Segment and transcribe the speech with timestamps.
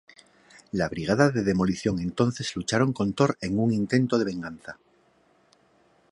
[0.71, 4.79] La Brigada de Demolición entonces lucharon con Thor en un intento de venganza.